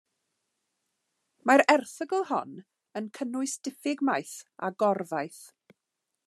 Mae'r 1.49 1.63
erthygl 1.73 2.25
hon 2.31 2.55
yn 3.01 3.11
cynnwys 3.19 3.55
diffyg 3.69 4.03
maeth 4.11 4.33
a 4.69 4.73
gor 4.85 5.03
faeth. 5.13 5.45